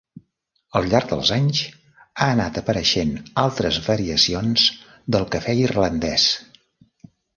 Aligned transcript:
Al 0.77 0.87
llarg 0.93 1.09
dels 1.11 1.31
anys, 1.35 1.59
ha 2.05 2.29
anat 2.37 2.57
apareixent 2.61 3.11
altres 3.43 3.77
variacions 3.91 4.65
del 5.17 5.29
cafè 5.37 5.57
irlandès. 5.69 6.27